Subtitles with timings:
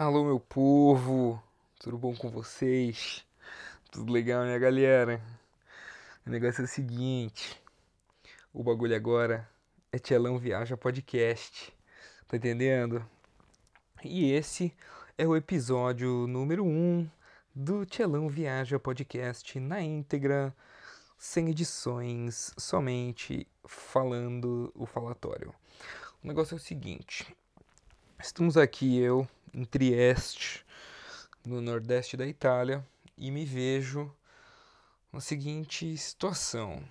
[0.00, 1.42] Alô, meu povo,
[1.80, 3.26] tudo bom com vocês?
[3.90, 5.20] Tudo legal, né, galera?
[6.24, 7.60] O negócio é o seguinte:
[8.54, 9.50] o bagulho agora
[9.90, 11.76] é Tchelão Viaja Podcast,
[12.28, 13.04] tá entendendo?
[14.04, 14.72] E esse
[15.18, 17.10] é o episódio número 1 um
[17.52, 20.54] do Tchelão Viaja Podcast na íntegra,
[21.18, 25.52] sem edições, somente falando o falatório.
[26.22, 27.36] O negócio é o seguinte:
[28.20, 30.64] estamos aqui, eu em Trieste,
[31.44, 34.14] no nordeste da Itália, e me vejo
[35.12, 36.82] na seguinte situação: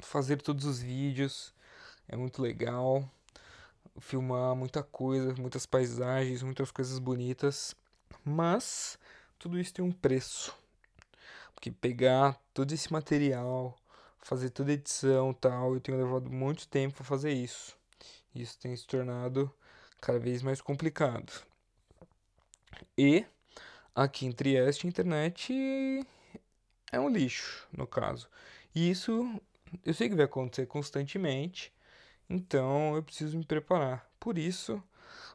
[0.00, 1.54] fazer todos os vídeos
[2.08, 3.08] é muito legal,
[4.00, 7.74] filmar muita coisa, muitas paisagens, muitas coisas bonitas,
[8.24, 8.98] mas
[9.38, 10.54] tudo isso tem um preço.
[11.54, 13.76] Porque pegar todo esse material,
[14.18, 17.76] fazer toda a edição tal, eu tenho levado muito tempo para fazer isso.
[18.34, 19.50] Isso tem se tornado
[20.00, 21.32] cada vez mais complicado.
[22.96, 23.24] E
[23.94, 25.52] aqui em Trieste a internet
[26.92, 28.28] é um lixo, no caso.
[28.74, 29.40] E isso
[29.84, 31.72] eu sei que vai acontecer constantemente,
[32.28, 34.08] então eu preciso me preparar.
[34.18, 34.82] Por isso,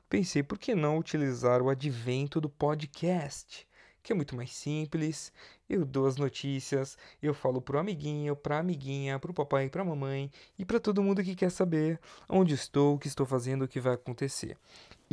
[0.10, 3.68] pensei por que não utilizar o advento do podcast,
[4.04, 5.32] que é muito mais simples.
[5.70, 10.66] Eu dou as notícias, eu falo pro amiguinho, pra amiguinha, pro papai, pra mamãe e
[10.66, 13.94] para todo mundo que quer saber onde estou, o que estou fazendo, o que vai
[13.94, 14.58] acontecer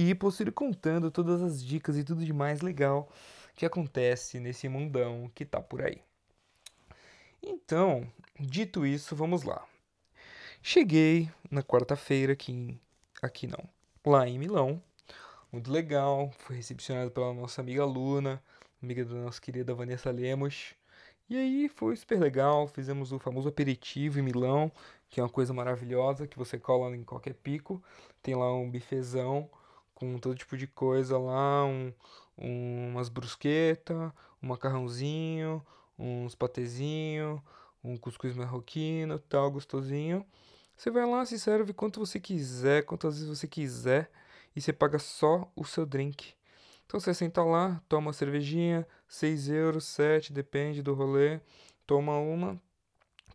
[0.01, 3.11] e posso ir contando todas as dicas e tudo de mais legal
[3.57, 6.01] que acontece nesse mundão que tá por aí.
[7.43, 8.09] Então,
[8.39, 9.67] dito isso, vamos lá.
[10.63, 12.81] Cheguei na quarta-feira aqui, em,
[13.21, 13.69] aqui não,
[14.07, 14.81] lá em Milão.
[15.51, 18.41] Muito legal, fui recepcionado pela nossa amiga Luna,
[18.83, 20.75] amiga da nossa querida Vanessa Lemos.
[21.29, 24.73] E aí foi super legal, fizemos o famoso aperitivo em Milão,
[25.11, 27.83] que é uma coisa maravilhosa que você cola em qualquer pico.
[28.23, 29.51] Tem lá um bifezão
[29.95, 31.93] com todo tipo de coisa lá, um,
[32.39, 35.65] um, umas brusqueta, um macarrãozinho,
[35.99, 37.43] uns patezinho,
[37.83, 40.25] um cuscuz marroquino, tal, gostosinho.
[40.77, 44.11] Você vai lá, se serve quanto você quiser, quantas vezes você quiser,
[44.55, 46.38] e você paga só o seu drink.
[46.89, 51.39] Então você senta lá, toma uma cervejinha, 6 euros, 7, depende do rolê,
[51.87, 52.59] toma uma,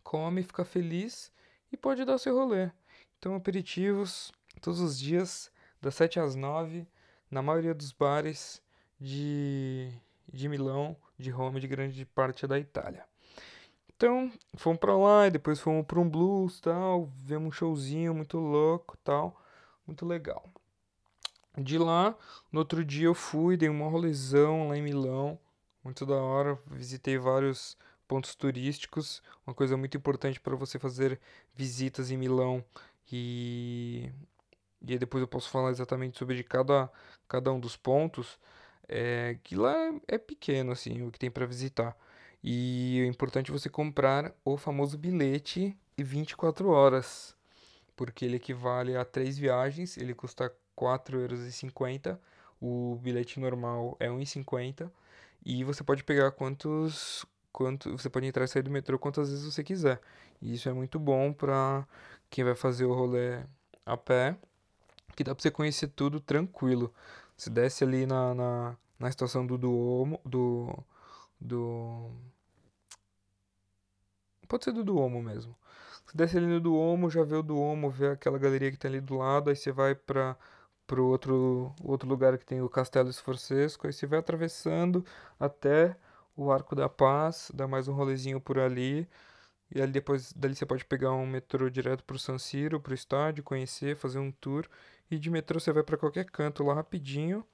[0.02, 1.30] come, fica feliz
[1.70, 2.68] e pode dar seu rolê.
[3.16, 6.84] Então aperitivos todos os dias das 7 às 9,
[7.30, 8.60] na maioria dos bares
[8.98, 9.88] de,
[10.32, 13.06] de Milão, de Roma e de grande parte da Itália.
[13.94, 18.36] Então, fomos para lá e depois fomos para um blues, tal, vemos um showzinho muito
[18.36, 19.40] louco, tal,
[19.86, 20.44] muito legal.
[21.56, 22.16] De lá,
[22.50, 25.38] no outro dia eu fui, dei uma rolezão lá em Milão,
[25.84, 27.76] muito da hora, visitei vários
[28.08, 31.20] pontos turísticos, uma coisa muito importante para você fazer
[31.54, 32.64] visitas em Milão
[33.10, 34.10] e
[34.86, 36.90] e depois eu posso falar exatamente sobre cada,
[37.28, 38.38] cada um dos pontos,
[38.88, 39.74] é, que lá
[40.06, 41.96] é pequeno assim o que tem para visitar.
[42.42, 47.34] E é importante você comprar o famoso bilhete 24 horas,
[47.96, 52.18] porque ele equivale a três viagens, ele custa 4,50 euros,
[52.60, 54.90] o bilhete normal é 1,50
[55.44, 59.44] e você pode pegar quantos quanto você pode entrar e sair do metrô quantas vezes
[59.44, 60.00] você quiser.
[60.42, 61.86] E isso é muito bom para
[62.28, 63.40] quem vai fazer o rolê
[63.86, 64.36] a pé
[65.14, 66.92] que dá pra você conhecer tudo tranquilo.
[67.36, 70.76] Se desce ali na, na, na estação do Duomo, do,
[71.40, 72.10] do...
[74.48, 75.54] Pode ser do Duomo mesmo.
[76.06, 79.00] Você desce ali no Duomo, já vê o Duomo, vê aquela galeria que tem ali
[79.00, 80.36] do lado, aí você vai para
[80.86, 85.04] pro outro, outro lugar que tem o Castelo Esforcesco, aí você vai atravessando
[85.38, 85.96] até
[86.36, 89.08] o Arco da Paz, dá mais um rolezinho por ali,
[89.74, 93.42] e ali depois dali você pode pegar um metrô direto pro San Siro, pro estádio,
[93.42, 94.66] conhecer, fazer um tour.
[95.10, 97.44] E de metrô você vai para qualquer canto lá rapidinho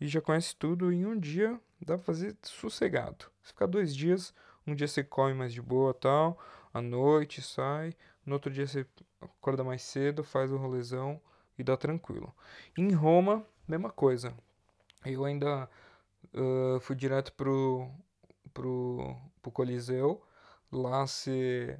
[0.00, 1.60] e já conhece tudo em um dia.
[1.80, 3.26] Dá pra fazer sossegado.
[3.42, 4.34] Se ficar dois dias,
[4.66, 6.38] um dia você come mais de boa tal,
[6.74, 8.86] à noite sai, no outro dia você
[9.20, 11.20] acorda mais cedo, faz o rolezão
[11.60, 12.34] e dá tranquilo.
[12.76, 14.34] Em Roma, mesma coisa.
[15.04, 15.68] Eu ainda
[16.34, 17.88] uh, fui direto pro,
[18.52, 20.22] pro, pro Coliseu
[20.72, 21.78] Lá você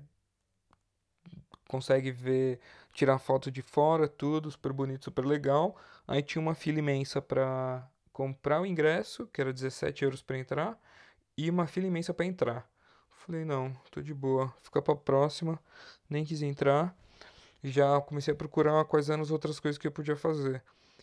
[1.69, 2.59] consegue ver,
[2.93, 5.77] tirar foto de fora, tudo, super bonito, super legal.
[6.07, 10.79] Aí tinha uma fila imensa para comprar o ingresso, que era 17 euros para entrar,
[11.37, 12.69] e uma fila imensa para entrar.
[13.13, 15.61] Falei, não, tô de boa, fica pra próxima,
[16.09, 16.97] nem quis entrar.
[17.63, 20.63] Já comecei a procurar quais eram as outras coisas que eu podia fazer.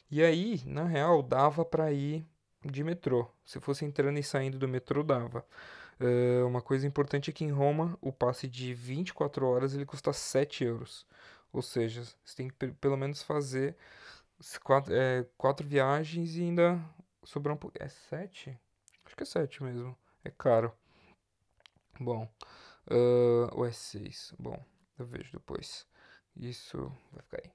[0.09, 2.25] E aí, na real, dava para ir
[2.63, 3.29] de metrô.
[3.45, 5.45] Se fosse entrando e saindo do metrô, dava.
[5.99, 10.13] Uh, uma coisa importante é que em Roma o passe de 24 horas ele custa
[10.13, 11.05] 7 euros.
[11.51, 13.75] Ou seja, você tem que pelo menos fazer
[14.63, 16.79] quatro, é, quatro viagens e ainda
[17.23, 17.77] sobrar um pouco.
[17.79, 18.57] É 7?
[19.05, 19.97] Acho que é 7 mesmo.
[20.23, 20.71] É caro.
[21.99, 22.29] Bom.
[22.89, 24.33] Uh, ou é 6?
[24.37, 24.63] Bom,
[24.99, 25.87] eu vejo depois.
[26.39, 27.51] Isso vai ficar aí.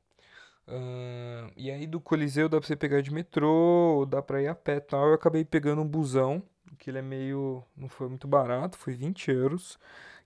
[0.69, 4.55] Uh, e aí do Coliseu dá pra você pegar de metrô, dá pra ir a
[4.55, 5.09] pé tal.
[5.09, 6.43] Eu acabei pegando um busão,
[6.79, 7.65] que ele é meio.
[7.77, 9.79] não foi muito barato, foi 20 euros.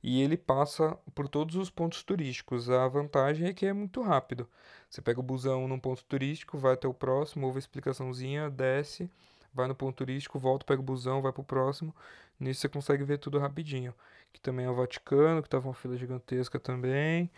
[0.03, 2.70] E ele passa por todos os pontos turísticos.
[2.70, 4.49] A vantagem é que é muito rápido.
[4.88, 9.11] Você pega o busão num ponto turístico, vai até o próximo, ouve a explicaçãozinha, desce,
[9.53, 11.94] vai no ponto turístico, volta, pega o busão, vai pro próximo.
[12.38, 13.94] Nisso você consegue ver tudo rapidinho.
[14.32, 17.31] Que também é o Vaticano, que tava uma fila gigantesca também.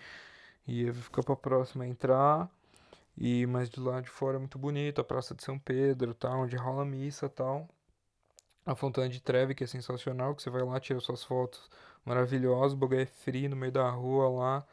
[0.68, 2.50] E fica pra próxima entrar.
[3.16, 6.30] E mas do lado de fora é muito bonito, a Praça de São Pedro, tá,
[6.30, 7.68] onde rola missa, tal.
[8.64, 11.68] A Fontana de Trevi, que é sensacional, que você vai lá, tira suas fotos
[12.04, 14.66] maravilhosas, o é frio no meio da rua lá,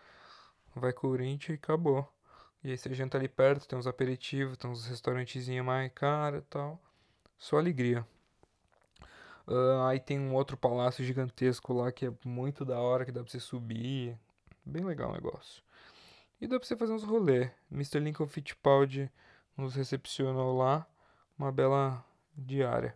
[0.75, 2.07] vai Corinthians e acabou.
[2.63, 6.43] E aí você janta ali perto, tem uns aperitivos, tem uns restaurantezinhos mais caros e
[6.43, 6.79] tal.
[7.37, 8.05] Só alegria.
[9.47, 13.21] Uh, aí tem um outro palácio gigantesco lá que é muito da hora, que dá
[13.21, 14.17] pra você subir.
[14.65, 15.63] Bem legal o negócio.
[16.39, 17.49] E dá pra você fazer uns rolê.
[17.71, 17.99] Mr.
[17.99, 19.09] Lincoln Fittipaldi
[19.55, 20.85] nos recepcionou lá.
[21.37, 22.03] Uma bela
[22.35, 22.95] diária.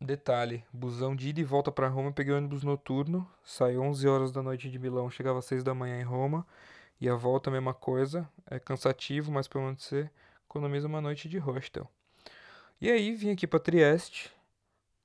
[0.00, 4.42] Detalhe, busão de ida e volta para Roma, peguei ônibus noturno, saí 11 horas da
[4.42, 6.46] noite de Milão, chegava às 6 da manhã em Roma,
[7.00, 10.10] e a volta mesma coisa, é cansativo, mas pelo menos você
[10.44, 11.90] economiza uma noite de hostel.
[12.78, 14.30] E aí vim aqui para Trieste,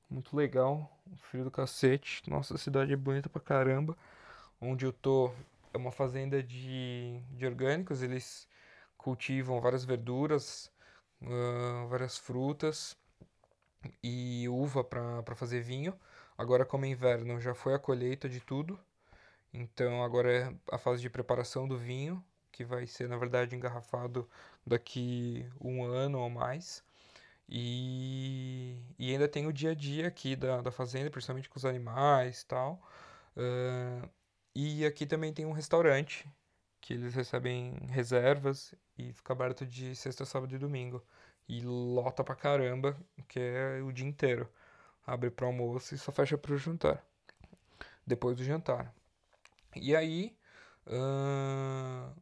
[0.09, 3.97] muito legal, frio do cacete, nossa, a cidade é bonita pra caramba,
[4.59, 5.31] onde eu tô
[5.73, 8.47] é uma fazenda de, de orgânicos, eles
[8.97, 10.71] cultivam várias verduras,
[11.21, 12.97] uh, várias frutas,
[14.03, 15.93] e uva para fazer vinho.
[16.37, 18.79] Agora, como é inverno, já foi a colheita de tudo.
[19.53, 24.29] Então, agora é a fase de preparação do vinho, que vai ser, na verdade, engarrafado
[24.65, 26.83] daqui um ano ou mais.
[27.49, 31.65] E, e ainda tem o dia a dia aqui da, da fazenda, principalmente com os
[31.65, 32.81] animais e tal.
[33.35, 34.09] Uh,
[34.53, 36.27] e aqui também tem um restaurante,
[36.81, 41.01] que eles recebem reservas e fica aberto de sexta, sábado e domingo.
[41.47, 44.49] E lota pra caramba, que é o dia inteiro.
[45.05, 47.03] Abre pro almoço e só fecha pro jantar.
[48.05, 48.93] Depois do jantar.
[49.75, 50.35] E aí,
[50.87, 52.13] uh,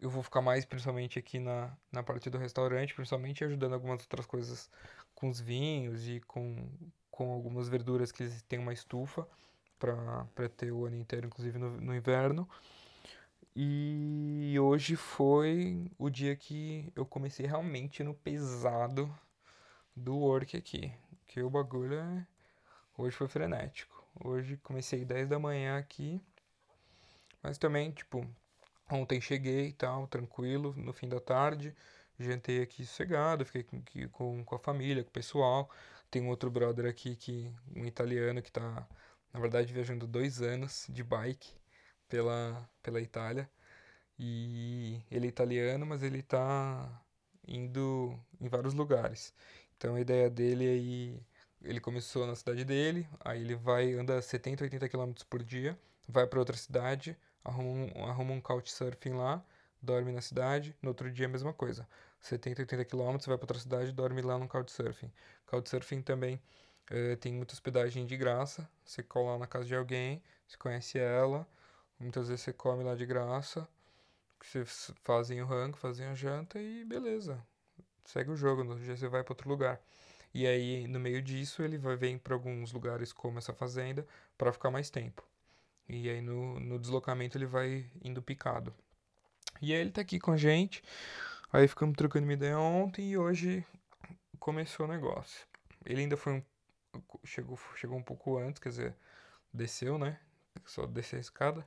[0.00, 4.26] eu vou ficar mais principalmente aqui na, na parte do restaurante, principalmente ajudando algumas outras
[4.26, 4.70] coisas
[5.14, 6.68] com os vinhos e com,
[7.10, 9.26] com algumas verduras que eles têm uma estufa
[9.78, 12.48] para ter o ano inteiro, inclusive no, no inverno.
[13.54, 19.12] E hoje foi o dia que eu comecei realmente no pesado
[19.96, 20.92] do work aqui.
[21.26, 22.26] Que o bagulho é...
[22.96, 24.04] hoje foi frenético.
[24.24, 26.20] Hoje comecei 10 da manhã aqui.
[27.42, 28.24] Mas também, tipo,
[28.90, 31.74] ontem cheguei e tal, tranquilo, no fim da tarde.
[32.18, 35.70] Jantei aqui sossegado, fiquei com, com, com a família, com o pessoal.
[36.10, 38.86] Tem um outro brother aqui, que, um italiano, que tá,
[39.32, 41.48] na verdade, viajando dois anos de bike
[42.08, 43.48] pela, pela Itália.
[44.18, 47.02] E ele é italiano, mas ele está
[47.46, 49.32] indo em vários lugares.
[49.76, 51.26] Então a ideia dele é ir.
[51.62, 55.78] Ele começou na cidade dele, aí ele vai, anda 70, 80 km por dia,
[56.08, 59.44] vai para outra cidade, arruma um, arruma um couchsurfing lá,
[59.82, 61.86] dorme na cidade, no outro dia a mesma coisa.
[62.20, 65.10] 70, 80 km, vai para outra cidade, dorme lá no couchsurfing.
[65.46, 66.40] Couchsurfing também
[66.90, 71.46] uh, tem muita hospedagem de graça, você cola na casa de alguém, você conhece ela,
[71.98, 73.68] Muitas vezes você come lá de graça,
[74.40, 77.44] vocês fazem o rango, fazem a janta e beleza.
[78.04, 79.80] Segue o jogo, no dia você vai para outro lugar.
[80.32, 84.52] E aí, no meio disso, ele vai vir para alguns lugares como essa fazenda para
[84.52, 85.24] ficar mais tempo.
[85.88, 88.72] E aí, no, no deslocamento, ele vai indo picado.
[89.60, 90.84] E aí, ele tá aqui com a gente.
[91.52, 93.66] Aí, ficamos trocando uma ideia ontem e hoje
[94.38, 95.44] começou o negócio.
[95.84, 96.42] Ele ainda foi um.
[97.24, 98.96] Chegou, chegou um pouco antes, quer dizer,
[99.52, 100.18] desceu, né?
[100.64, 101.66] só descer a escada.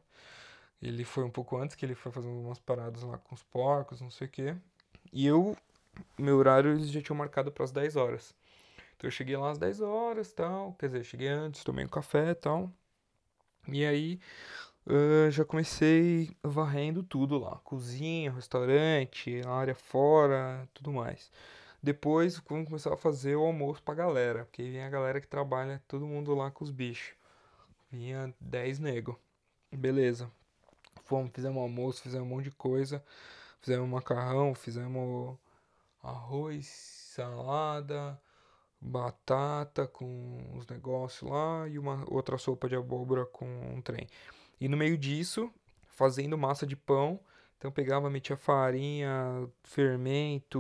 [0.82, 4.02] Ele foi um pouco antes, que ele foi fazendo umas paradas lá com os porcos,
[4.02, 4.56] não sei o quê.
[5.14, 5.56] E eu,
[6.18, 8.36] meu horário, eles já tinham marcado para as 10 horas.
[8.96, 10.74] Então eu cheguei lá às 10 horas tal.
[10.74, 12.72] Quer dizer, cheguei antes, tomei um café e tal.
[13.68, 14.20] E aí
[14.88, 17.58] uh, já comecei varrendo tudo lá.
[17.64, 21.32] Cozinha, restaurante, área fora, tudo mais.
[21.84, 24.46] Depois vamos começar a fazer o almoço pra galera.
[24.46, 27.16] Porque vem a galera que trabalha, todo mundo lá com os bichos.
[27.92, 29.20] Vinha 10 nego.
[29.72, 30.32] Beleza.
[31.06, 33.04] Fomos, fizemos almoço, fizemos um monte de coisa.
[33.60, 35.38] Fizemos macarrão, fizemos
[36.04, 38.20] arroz, salada,
[38.80, 44.08] batata com os negócios lá e uma outra sopa de abóbora com um trem.
[44.60, 45.52] E no meio disso,
[45.90, 47.20] fazendo massa de pão,
[47.62, 50.60] Então pegava, metia farinha, fermento,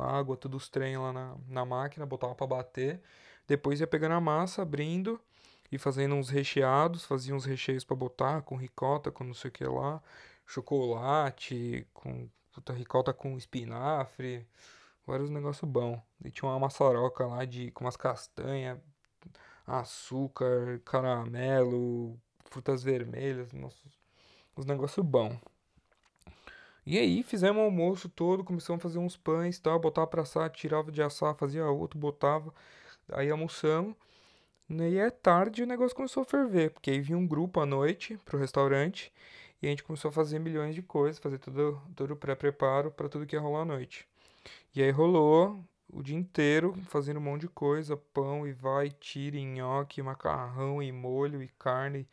[0.00, 3.02] água, tudo os trem lá na, na máquina, botava para bater.
[3.46, 5.20] Depois ia pegando a massa, abrindo
[5.70, 9.52] e fazendo uns recheados, fazia uns recheios para botar, com ricota, com não sei o
[9.52, 10.02] que lá,
[10.46, 14.48] chocolate, com puta, ricota com espinafre,
[15.06, 16.00] vários negócios bons.
[16.24, 18.78] E tinha uma maçaroca lá de, com umas castanhas,
[19.66, 23.50] açúcar, caramelo, frutas vermelhas,
[24.56, 25.38] uns negócios bons.
[26.88, 30.48] E aí fizemos o almoço todo, começamos a fazer uns pães, tal, botava pra assar,
[30.48, 32.50] tirava de assar, fazia outro, botava.
[33.12, 33.94] Aí almoçamos.
[34.70, 38.18] E é tarde o negócio começou a ferver, porque aí vinha um grupo à noite
[38.24, 39.12] pro restaurante
[39.60, 43.06] e a gente começou a fazer milhões de coisas, fazer tudo, todo o pré-preparo para
[43.06, 44.08] tudo que ia rolar à noite.
[44.74, 49.36] E aí rolou o dia inteiro fazendo um monte de coisa, pão e vai, tira,
[49.38, 52.08] nhoque, macarrão e molho e carne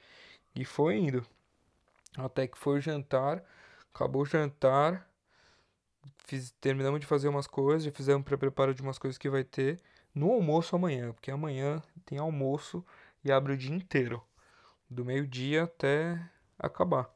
[0.54, 1.26] e foi indo.
[2.18, 3.42] Até que foi o jantar,
[3.96, 5.10] acabou o jantar,
[6.26, 9.80] fiz, terminamos de fazer umas coisas, já fizemos pré-preparo de umas coisas que vai ter
[10.14, 12.86] no almoço amanhã, porque amanhã tem almoço
[13.24, 14.22] e abre o dia inteiro,
[14.90, 16.22] do meio-dia até
[16.60, 17.10] acabar.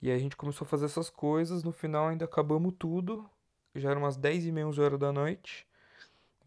[0.00, 3.28] E aí a gente começou a fazer essas coisas, no final ainda acabamos tudo,
[3.74, 5.66] já eram umas 10 e meia, 11 horas da noite.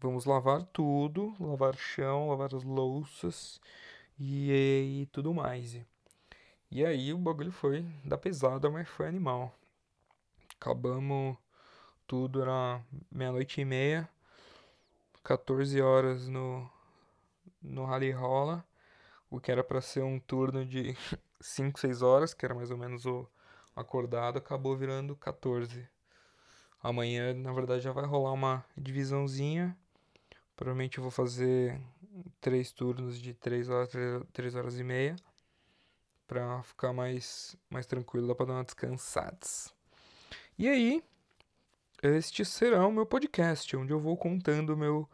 [0.00, 3.60] Vamos lavar tudo, lavar chão, lavar as louças
[4.18, 5.78] e, e tudo mais.
[6.70, 9.54] E aí o bagulho foi da pesada, mas foi animal.
[10.60, 11.36] Acabamos
[12.06, 14.08] tudo, era meia-noite e meia.
[15.22, 16.70] 14 horas no,
[17.62, 18.64] no Rally Rola,
[19.30, 20.94] o que era para ser um turno de
[21.40, 23.26] 5, 6 horas, que era mais ou menos o
[23.74, 25.88] acordado, acabou virando 14.
[26.82, 29.76] Amanhã, na verdade, já vai rolar uma divisãozinha.
[30.54, 31.80] Provavelmente eu vou fazer
[32.40, 33.90] três turnos de 3 horas,
[34.32, 35.16] 3 horas e meia.
[36.26, 39.38] Pra ficar mais, mais tranquilo, dá pra dar uma descansada.
[40.56, 41.02] E aí,
[42.00, 45.10] este será o meu podcast, onde eu vou contando o meu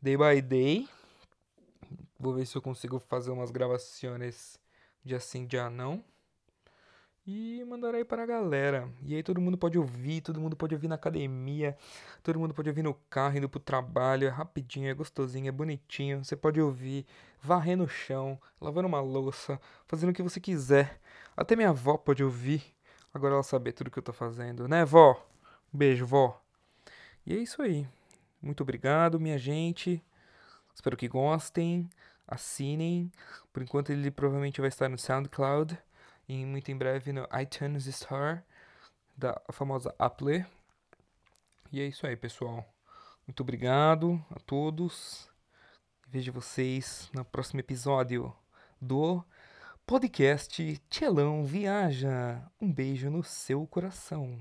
[0.00, 0.88] day by day.
[2.18, 4.58] Vou ver se eu consigo fazer umas gravações
[5.04, 6.02] de assim, de não.
[7.26, 8.88] E mandar aí para a galera.
[9.02, 11.76] E aí todo mundo pode ouvir, todo mundo pode ouvir na academia,
[12.22, 16.24] todo mundo pode ouvir no carro, indo pro trabalho, é rapidinho, é gostosinho, é bonitinho.
[16.24, 17.04] Você pode ouvir
[17.42, 20.98] varrendo o chão, lavando uma louça, fazendo o que você quiser.
[21.36, 22.74] Até minha avó pode ouvir.
[23.14, 25.22] Agora ela saber tudo que eu tô fazendo, né, vó?
[25.72, 26.40] Beijo, vó.
[27.26, 27.86] E é isso aí.
[28.40, 30.02] Muito obrigado, minha gente.
[30.74, 31.88] Espero que gostem.
[32.26, 33.12] Assinem.
[33.52, 35.78] Por enquanto ele provavelmente vai estar no SoundCloud.
[36.28, 38.40] E muito em breve no iTunes Store.
[39.16, 40.44] Da famosa Apple.
[41.70, 42.66] E é isso aí, pessoal.
[43.26, 45.30] Muito obrigado a todos.
[46.08, 48.34] Vejo vocês no próximo episódio
[48.80, 49.24] do
[49.86, 52.42] podcast Tchelão Viaja.
[52.60, 54.38] Um beijo no seu coração.